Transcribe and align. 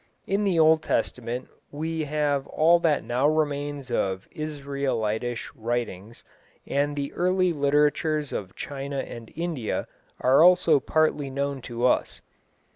In 0.25 0.43
the 0.45 0.57
Old 0.57 0.81
Testament 0.81 1.47
we 1.71 2.05
have 2.05 2.47
all 2.47 2.79
that 2.79 3.03
now 3.03 3.27
remains 3.27 3.91
of 3.91 4.27
Israelitish 4.31 5.51
writings, 5.53 6.23
and 6.65 6.95
the 6.95 7.13
early 7.13 7.53
literatures 7.53 8.33
of 8.33 8.55
China 8.55 8.97
and 9.01 9.31
India 9.35 9.85
are 10.19 10.43
also 10.43 10.79
partly 10.79 11.29
known 11.29 11.61
to 11.61 11.85
us. 11.85 12.23